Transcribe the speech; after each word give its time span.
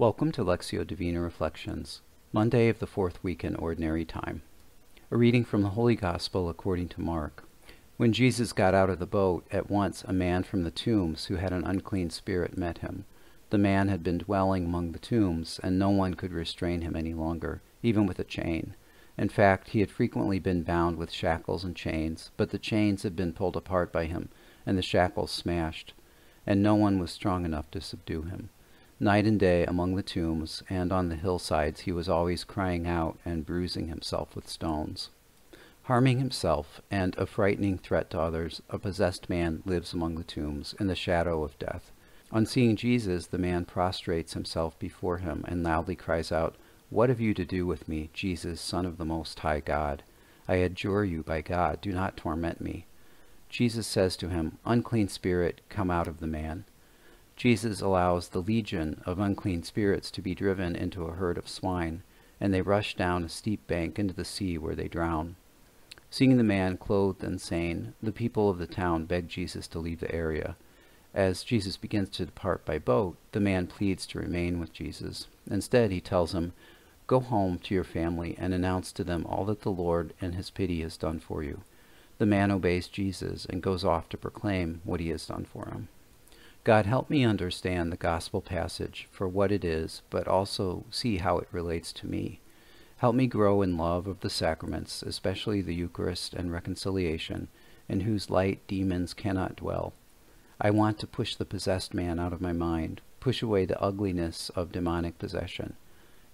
Welcome 0.00 0.30
to 0.30 0.44
Lectio 0.44 0.86
Divina 0.86 1.20
Reflections, 1.20 2.02
Monday 2.32 2.68
of 2.68 2.78
the 2.78 2.86
fourth 2.86 3.20
week 3.24 3.42
in 3.42 3.56
Ordinary 3.56 4.04
Time. 4.04 4.42
A 5.10 5.16
reading 5.16 5.44
from 5.44 5.62
the 5.62 5.70
Holy 5.70 5.96
Gospel 5.96 6.48
according 6.48 6.90
to 6.90 7.00
Mark. 7.00 7.48
When 7.96 8.12
Jesus 8.12 8.52
got 8.52 8.74
out 8.74 8.90
of 8.90 9.00
the 9.00 9.06
boat, 9.06 9.44
at 9.50 9.68
once 9.68 10.04
a 10.04 10.12
man 10.12 10.44
from 10.44 10.62
the 10.62 10.70
tombs 10.70 11.24
who 11.24 11.34
had 11.34 11.52
an 11.52 11.64
unclean 11.64 12.10
spirit 12.10 12.56
met 12.56 12.78
him. 12.78 13.06
The 13.50 13.58
man 13.58 13.88
had 13.88 14.04
been 14.04 14.18
dwelling 14.18 14.66
among 14.66 14.92
the 14.92 15.00
tombs, 15.00 15.58
and 15.64 15.80
no 15.80 15.90
one 15.90 16.14
could 16.14 16.32
restrain 16.32 16.82
him 16.82 16.94
any 16.94 17.12
longer, 17.12 17.60
even 17.82 18.06
with 18.06 18.20
a 18.20 18.24
chain. 18.24 18.76
In 19.16 19.28
fact, 19.28 19.70
he 19.70 19.80
had 19.80 19.90
frequently 19.90 20.38
been 20.38 20.62
bound 20.62 20.96
with 20.96 21.10
shackles 21.10 21.64
and 21.64 21.74
chains, 21.74 22.30
but 22.36 22.50
the 22.50 22.58
chains 22.60 23.02
had 23.02 23.16
been 23.16 23.32
pulled 23.32 23.56
apart 23.56 23.92
by 23.92 24.04
him, 24.04 24.28
and 24.64 24.78
the 24.78 24.80
shackles 24.82 25.32
smashed, 25.32 25.92
and 26.46 26.62
no 26.62 26.76
one 26.76 27.00
was 27.00 27.10
strong 27.10 27.44
enough 27.44 27.68
to 27.72 27.80
subdue 27.80 28.22
him. 28.22 28.50
Night 29.00 29.26
and 29.26 29.38
day 29.38 29.64
among 29.64 29.94
the 29.94 30.02
tombs 30.02 30.64
and 30.68 30.92
on 30.92 31.08
the 31.08 31.14
hillsides 31.14 31.82
he 31.82 31.92
was 31.92 32.08
always 32.08 32.42
crying 32.42 32.84
out 32.84 33.16
and 33.24 33.46
bruising 33.46 33.86
himself 33.86 34.34
with 34.34 34.48
stones. 34.48 35.10
Harming 35.84 36.18
himself 36.18 36.80
and 36.90 37.16
a 37.16 37.24
frightening 37.24 37.78
threat 37.78 38.10
to 38.10 38.20
others, 38.20 38.60
a 38.68 38.78
possessed 38.78 39.30
man 39.30 39.62
lives 39.64 39.92
among 39.92 40.16
the 40.16 40.24
tombs 40.24 40.74
in 40.80 40.88
the 40.88 40.96
shadow 40.96 41.44
of 41.44 41.58
death. 41.60 41.92
On 42.32 42.44
seeing 42.44 42.74
Jesus, 42.74 43.28
the 43.28 43.38
man 43.38 43.64
prostrates 43.64 44.32
himself 44.32 44.76
before 44.80 45.18
him 45.18 45.44
and 45.46 45.62
loudly 45.62 45.94
cries 45.94 46.32
out, 46.32 46.56
What 46.90 47.08
have 47.08 47.20
you 47.20 47.34
to 47.34 47.44
do 47.44 47.66
with 47.66 47.86
me, 47.86 48.10
Jesus, 48.12 48.60
Son 48.60 48.84
of 48.84 48.98
the 48.98 49.04
Most 49.04 49.38
High 49.38 49.60
God? 49.60 50.02
I 50.48 50.56
adjure 50.56 51.04
you 51.04 51.22
by 51.22 51.40
God, 51.40 51.80
do 51.80 51.92
not 51.92 52.16
torment 52.16 52.60
me. 52.60 52.86
Jesus 53.48 53.86
says 53.86 54.16
to 54.16 54.28
him, 54.28 54.58
Unclean 54.66 55.08
spirit, 55.08 55.60
come 55.68 55.90
out 55.90 56.08
of 56.08 56.18
the 56.18 56.26
man. 56.26 56.64
Jesus 57.38 57.80
allows 57.80 58.30
the 58.30 58.42
legion 58.42 59.00
of 59.06 59.20
unclean 59.20 59.62
spirits 59.62 60.10
to 60.10 60.20
be 60.20 60.34
driven 60.34 60.74
into 60.74 61.04
a 61.04 61.12
herd 61.12 61.38
of 61.38 61.48
swine, 61.48 62.02
and 62.40 62.52
they 62.52 62.62
rush 62.62 62.96
down 62.96 63.22
a 63.22 63.28
steep 63.28 63.64
bank 63.68 63.96
into 63.96 64.12
the 64.12 64.24
sea 64.24 64.58
where 64.58 64.74
they 64.74 64.88
drown. 64.88 65.36
Seeing 66.10 66.36
the 66.36 66.42
man 66.42 66.76
clothed 66.76 67.22
and 67.22 67.40
sane, 67.40 67.94
the 68.02 68.10
people 68.10 68.50
of 68.50 68.58
the 68.58 68.66
town 68.66 69.04
beg 69.04 69.28
Jesus 69.28 69.68
to 69.68 69.78
leave 69.78 70.00
the 70.00 70.12
area. 70.12 70.56
As 71.14 71.44
Jesus 71.44 71.76
begins 71.76 72.08
to 72.10 72.26
depart 72.26 72.64
by 72.64 72.80
boat, 72.80 73.16
the 73.30 73.38
man 73.38 73.68
pleads 73.68 74.04
to 74.06 74.18
remain 74.18 74.58
with 74.58 74.72
Jesus. 74.72 75.28
Instead, 75.48 75.92
he 75.92 76.00
tells 76.00 76.34
him, 76.34 76.54
Go 77.06 77.20
home 77.20 77.60
to 77.60 77.72
your 77.72 77.84
family 77.84 78.34
and 78.36 78.52
announce 78.52 78.90
to 78.90 79.04
them 79.04 79.24
all 79.26 79.44
that 79.44 79.62
the 79.62 79.70
Lord 79.70 80.12
in 80.20 80.32
his 80.32 80.50
pity 80.50 80.82
has 80.82 80.96
done 80.96 81.20
for 81.20 81.44
you. 81.44 81.62
The 82.18 82.26
man 82.26 82.50
obeys 82.50 82.88
Jesus 82.88 83.44
and 83.44 83.62
goes 83.62 83.84
off 83.84 84.08
to 84.08 84.16
proclaim 84.16 84.80
what 84.82 84.98
he 84.98 85.10
has 85.10 85.24
done 85.24 85.44
for 85.44 85.66
him. 85.66 85.86
God, 86.68 86.84
help 86.84 87.08
me 87.08 87.24
understand 87.24 87.90
the 87.90 87.96
gospel 87.96 88.42
passage 88.42 89.08
for 89.10 89.26
what 89.26 89.50
it 89.50 89.64
is, 89.64 90.02
but 90.10 90.28
also 90.28 90.84
see 90.90 91.16
how 91.16 91.38
it 91.38 91.48
relates 91.50 91.94
to 91.94 92.06
me. 92.06 92.40
Help 92.98 93.14
me 93.14 93.26
grow 93.26 93.62
in 93.62 93.78
love 93.78 94.06
of 94.06 94.20
the 94.20 94.28
sacraments, 94.28 95.02
especially 95.02 95.62
the 95.62 95.74
Eucharist 95.74 96.34
and 96.34 96.52
reconciliation, 96.52 97.48
in 97.88 98.00
whose 98.00 98.28
light 98.28 98.60
demons 98.66 99.14
cannot 99.14 99.56
dwell. 99.56 99.94
I 100.60 100.68
want 100.68 100.98
to 100.98 101.06
push 101.06 101.36
the 101.36 101.46
possessed 101.46 101.94
man 101.94 102.18
out 102.18 102.34
of 102.34 102.42
my 102.42 102.52
mind, 102.52 103.00
push 103.18 103.40
away 103.40 103.64
the 103.64 103.80
ugliness 103.80 104.50
of 104.50 104.70
demonic 104.70 105.18
possession. 105.18 105.74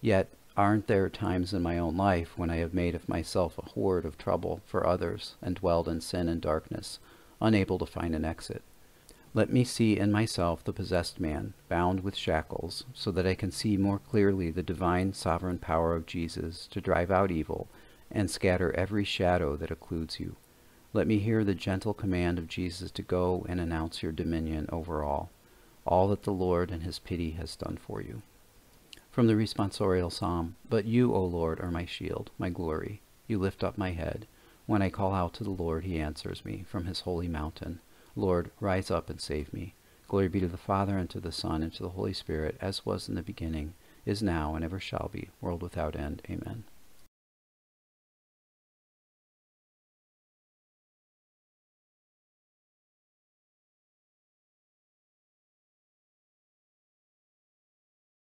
Yet, 0.01 0.31
aren't 0.57 0.89
there 0.89 1.09
times 1.09 1.55
in 1.55 1.63
my 1.63 1.79
own 1.79 1.97
life 1.97 2.37
when 2.37 2.51
I 2.51 2.57
have 2.57 2.75
made 2.75 2.97
of 2.97 3.09
myself 3.09 3.57
a 3.57 3.71
hoard 3.71 4.05
of 4.05 4.19
trouble 4.19 4.63
for 4.67 4.85
others 4.85 5.37
and 5.41 5.55
dwelled 5.55 5.87
in 5.87 6.01
sin 6.01 6.29
and 6.29 6.41
darkness, 6.41 6.99
unable 7.41 7.79
to 7.79 7.87
find 7.87 8.17
an 8.17 8.25
exit? 8.25 8.65
Let 9.37 9.53
me 9.53 9.65
see 9.65 9.99
in 9.99 10.13
myself 10.13 10.63
the 10.63 10.73
possessed 10.73 11.19
man, 11.19 11.55
bound 11.69 12.05
with 12.05 12.15
shackles, 12.15 12.85
so 12.95 13.11
that 13.11 13.27
I 13.27 13.35
can 13.35 13.51
see 13.51 13.77
more 13.77 13.99
clearly 13.99 14.53
the 14.53 14.63
divine 14.63 15.13
sovereign 15.13 15.59
power 15.59 15.97
of 15.97 16.07
Jesus 16.07 16.69
to 16.69 16.81
drive 16.81 17.11
out 17.11 17.33
evil 17.33 17.67
and 18.13 18.31
scatter 18.31 18.73
every 18.77 19.03
shadow 19.03 19.57
that 19.57 19.71
occludes 19.71 20.21
you. 20.21 20.37
Let 20.93 21.09
me 21.09 21.19
hear 21.19 21.43
the 21.43 21.53
gentle 21.53 21.95
command 21.95 22.39
of 22.39 22.47
Jesus 22.47 22.93
to 22.93 23.03
go 23.03 23.45
and 23.49 23.61
announce 23.61 24.05
your 24.05 24.13
dominion 24.13 24.69
over 24.71 25.03
all, 25.03 25.31
all 25.85 26.07
that 26.09 26.23
the 26.23 26.33
Lord 26.33 26.71
in 26.71 26.83
his 26.83 27.01
pity 27.01 27.33
has 27.33 27.57
done 27.57 27.77
for 27.77 28.01
you. 28.01 28.23
From 29.11 29.27
the 29.27 29.35
responsorial 29.35 30.13
psalm, 30.13 30.55
But 30.71 30.85
you, 30.85 31.13
O 31.13 31.25
Lord, 31.25 31.59
are 31.59 31.73
my 31.73 31.87
shield, 31.87 32.31
my 32.39 32.51
glory. 32.51 33.01
You 33.27 33.41
lift 33.41 33.65
up 33.65 33.77
my 33.77 33.91
head. 33.91 34.29
When 34.67 34.81
I 34.81 34.91
call 34.91 35.13
out 35.13 35.35
to 35.35 35.45
the 35.45 35.51
Lord, 35.51 35.85
he 35.85 35.99
answers 35.99 36.45
me 36.45 36.65
from 36.69 36.85
his 36.85 37.01
holy 37.01 37.27
mountain. 37.27 37.81
Lord, 38.17 38.51
rise 38.61 38.91
up 38.91 39.11
and 39.11 39.21
save 39.21 39.53
me. 39.53 39.75
Glory 40.07 40.29
be 40.29 40.41
to 40.41 40.49
the 40.49 40.57
Father, 40.57 40.97
and 40.97 41.11
to 41.11 41.21
the 41.21 41.33
Son, 41.33 41.63
and 41.63 41.73
to 41.75 41.83
the 41.83 41.91
Holy 41.91 42.13
Spirit, 42.13 42.57
as 42.61 42.87
was 42.87 43.09
in 43.09 43.15
the 43.15 43.23
beginning, 43.23 43.75
is 44.05 44.23
now, 44.23 44.55
and 44.55 44.65
ever 44.65 44.79
shall 44.79 45.11
be, 45.13 45.31
world 45.41 45.63
without 45.63 45.97
end. 45.97 46.23
Amen. 46.31 46.65